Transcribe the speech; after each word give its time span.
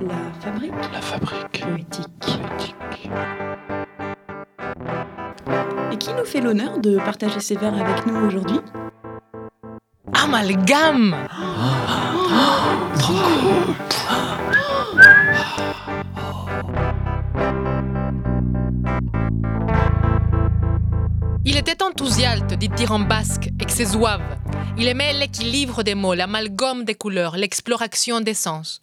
La 0.00 0.32
fabrique 0.40 0.72
La 0.94 1.00
fabrique 1.02 1.60
poétique. 1.60 2.08
poétique. 2.20 3.10
Et 5.92 5.96
qui 5.98 6.14
nous 6.14 6.24
fait 6.24 6.40
l'honneur 6.40 6.78
de 6.78 6.96
partager 6.96 7.40
ses 7.40 7.56
vers 7.56 7.74
avec 7.74 8.06
nous 8.06 8.16
aujourd'hui? 8.16 8.60
Amalgame 10.14 11.14
Il 21.44 21.58
était 21.58 21.82
enthousiaste, 21.82 22.54
dit-il 22.54 22.90
en 22.90 23.00
basque, 23.00 23.50
avec 23.58 23.70
ses 23.70 23.84
zouaves. 23.84 24.22
Il 24.78 24.88
aimait 24.88 25.12
l'équilibre 25.12 25.82
des 25.82 25.94
mots, 25.94 26.14
l'amalgame 26.14 26.84
des 26.84 26.94
couleurs, 26.94 27.36
l'exploration 27.36 28.22
des 28.22 28.34
sens. 28.34 28.80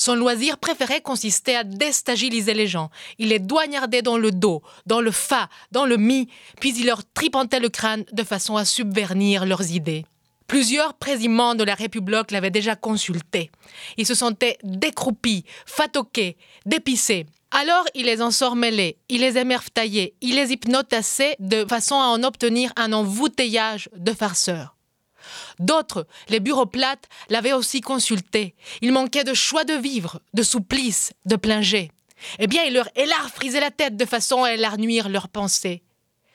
Son 0.00 0.14
loisir 0.14 0.56
préféré 0.56 1.02
consistait 1.02 1.56
à 1.56 1.62
déstabiliser 1.62 2.54
les 2.54 2.66
gens. 2.66 2.88
Il 3.18 3.28
les 3.28 3.38
doignardait 3.38 4.00
dans 4.00 4.16
le 4.16 4.32
dos, 4.32 4.62
dans 4.86 5.02
le 5.02 5.10
fa, 5.10 5.50
dans 5.72 5.84
le 5.84 5.98
mi, 5.98 6.26
puis 6.58 6.72
il 6.74 6.86
leur 6.86 7.02
tripentait 7.12 7.60
le 7.60 7.68
crâne 7.68 8.06
de 8.10 8.22
façon 8.22 8.56
à 8.56 8.64
subvernir 8.64 9.44
leurs 9.44 9.72
idées. 9.72 10.06
Plusieurs 10.46 10.94
présidents 10.94 11.54
de 11.54 11.64
la 11.64 11.74
République 11.74 12.30
l'avaient 12.30 12.50
déjà 12.50 12.76
consulté. 12.76 13.50
Ils 13.98 14.06
se 14.06 14.14
sentaient 14.14 14.56
décroupis, 14.62 15.44
fatoqués, 15.66 16.38
dépissés. 16.64 17.26
Alors 17.50 17.84
il 17.94 18.06
les 18.06 18.22
ensormelait, 18.22 18.96
il 19.10 19.20
les 19.20 19.36
émerveillait, 19.36 20.14
il 20.22 20.36
les 20.36 20.50
hypnotisait 20.50 21.36
de 21.40 21.66
façon 21.66 21.96
à 21.96 22.06
en 22.06 22.22
obtenir 22.22 22.72
un 22.76 22.94
embouteillage 22.94 23.90
de 23.94 24.14
farceurs. 24.14 24.79
D'autres, 25.58 26.06
les 26.28 26.40
bureaucrates, 26.40 27.08
l'avaient 27.28 27.52
aussi 27.52 27.80
consulté. 27.80 28.54
Il 28.80 28.92
manquait 28.92 29.24
de 29.24 29.34
choix 29.34 29.64
de 29.64 29.74
vivre, 29.74 30.20
de 30.34 30.42
souplesse, 30.42 31.12
de 31.26 31.36
plinger. 31.36 31.90
Eh 32.38 32.46
bien, 32.46 32.64
il 32.64 32.74
leur 32.74 32.88
élarfrisait 32.96 33.60
la 33.60 33.70
tête 33.70 33.96
de 33.96 34.04
façon 34.04 34.44
à 34.44 34.54
élarnuire 34.54 35.08
leurs 35.08 35.28
pensées. 35.28 35.82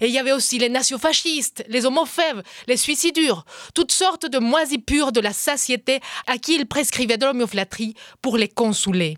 Et 0.02 0.08
il 0.08 0.12
y 0.12 0.20
avait 0.20 0.34
aussi 0.34 0.58
les 0.58 0.70
nationaux-fascistes, 0.70 1.64
les 1.70 1.86
homophèbes, 1.86 2.42
les 2.68 2.76
suicidures, 2.78 3.46
toutes 3.74 3.94
sortes 3.94 4.26
de 4.26 4.40
moisipures 4.40 5.12
de 5.12 5.22
la 5.22 5.32
satiété 5.32 6.02
à 6.28 6.38
qui 6.38 6.56
il 6.56 6.66
prescrivait 6.66 7.18
de 7.18 7.26
l'homéoflatrie 7.26 7.96
pour 8.22 8.38
les 8.38 8.50
consoler. 8.50 9.18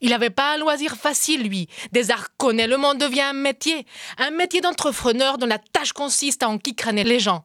Il 0.00 0.10
n'avait 0.10 0.30
pas 0.30 0.54
un 0.54 0.58
loisir 0.58 0.96
facile, 0.96 1.42
lui. 1.42 1.68
Connaît, 2.38 2.66
le 2.66 2.76
monde 2.76 2.98
devient 2.98 3.20
un 3.20 3.32
métier. 3.34 3.86
Un 4.18 4.30
métier 4.30 4.60
d'entrepreneur 4.60 5.38
dont 5.38 5.46
la 5.46 5.58
tâche 5.58 5.92
consiste 5.92 6.42
à 6.42 6.48
enquicraner 6.48 7.04
les 7.04 7.20
gens. 7.20 7.44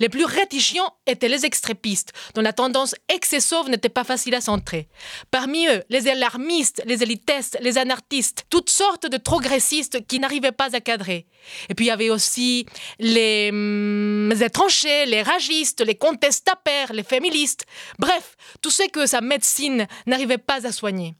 Les 0.00 0.08
plus 0.08 0.24
réticents 0.24 0.94
étaient 1.06 1.28
les 1.28 1.44
extrépistes, 1.46 2.12
dont 2.34 2.42
la 2.42 2.52
tendance 2.52 2.94
excessive 3.08 3.68
n'était 3.68 3.88
pas 3.88 4.04
facile 4.04 4.34
à 4.34 4.40
centrer. 4.40 4.88
Parmi 5.30 5.66
eux, 5.68 5.82
les 5.88 6.08
alarmistes, 6.08 6.82
les 6.86 7.02
élitistes, 7.02 7.58
les 7.60 7.78
anarchistes, 7.78 8.44
toutes 8.50 8.70
sortes 8.70 9.06
de 9.06 9.16
progressistes 9.18 10.06
qui 10.06 10.18
n'arrivaient 10.18 10.52
pas 10.52 10.74
à 10.74 10.80
cadrer. 10.80 11.26
Et 11.68 11.74
puis 11.74 11.86
il 11.86 11.88
y 11.88 11.92
avait 11.92 12.10
aussi 12.10 12.66
les 12.98 13.50
hum, 13.50 14.32
étrangers, 14.40 15.06
les 15.06 15.22
ragistes, 15.22 15.80
les 15.80 15.94
contestataires, 15.94 16.92
les 16.92 17.04
féministes, 17.04 17.66
bref, 17.98 18.36
tous 18.62 18.70
ceux 18.70 18.88
que 18.88 19.06
sa 19.06 19.20
médecine 19.20 19.86
n'arrivait 20.06 20.38
pas 20.38 20.66
à 20.66 20.72
soigner. 20.72 21.14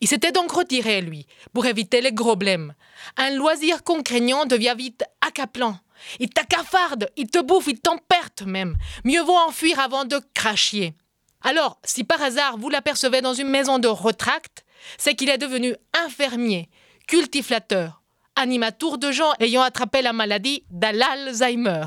Il 0.00 0.08
s'était 0.08 0.32
donc 0.32 0.52
retiré, 0.52 1.00
lui, 1.00 1.26
pour 1.54 1.64
éviter 1.64 2.02
les 2.02 2.12
gros 2.12 2.36
blèmes. 2.36 2.74
Un 3.16 3.30
loisir 3.30 3.82
contraignant 3.82 4.44
devient 4.44 4.74
vite 4.76 5.04
accaplant. 5.26 5.78
Il 6.20 6.30
t'accafarde, 6.30 7.10
il 7.16 7.28
te 7.28 7.40
bouffe, 7.40 7.66
il 7.68 7.80
t'emperte 7.80 8.42
même. 8.42 8.76
Mieux 9.04 9.22
vaut 9.22 9.36
enfuir 9.36 9.78
avant 9.80 10.04
de 10.04 10.20
cracher. 10.34 10.94
Alors, 11.42 11.78
si 11.84 12.04
par 12.04 12.22
hasard 12.22 12.56
vous 12.58 12.70
l'apercevez 12.70 13.20
dans 13.20 13.34
une 13.34 13.48
maison 13.48 13.78
de 13.78 13.88
retract, 13.88 14.64
c'est 14.98 15.14
qu'il 15.14 15.28
est 15.28 15.38
devenu 15.38 15.74
infirmier, 16.06 16.68
cultiflateur, 17.06 18.02
animateur 18.34 18.98
de 18.98 19.10
gens 19.12 19.32
ayant 19.40 19.62
attrapé 19.62 20.02
la 20.02 20.12
maladie 20.12 20.64
d'Alzheimer. 20.70 21.86